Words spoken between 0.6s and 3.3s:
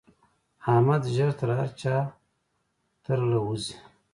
احمد ژر تر هر چا تر